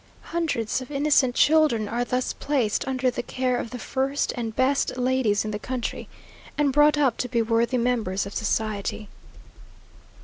Hundreds 0.33 0.81
of 0.81 0.89
innocent 0.89 1.35
children 1.35 1.87
are 1.87 2.03
thus 2.03 2.33
placed 2.33 2.87
under 2.87 3.11
the 3.11 3.21
care 3.21 3.57
of 3.59 3.69
the 3.69 3.77
first 3.77 4.33
and 4.35 4.55
best 4.55 4.97
ladies 4.97 5.45
in 5.45 5.51
the 5.51 5.59
country, 5.59 6.09
and 6.57 6.73
brought 6.73 6.97
up 6.97 7.17
to 7.17 7.29
be 7.29 7.39
worthy 7.43 7.77
members 7.77 8.25
of 8.25 8.33
society. 8.33 9.09